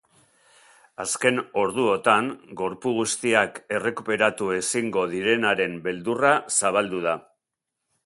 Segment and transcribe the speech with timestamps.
[1.03, 2.31] Azken orduotan
[2.63, 7.19] gorpu guztiak errekuperatu ezingo direnaren beldurra zabaldu da.